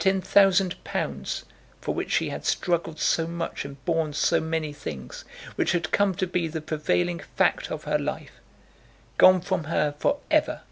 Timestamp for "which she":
1.94-2.30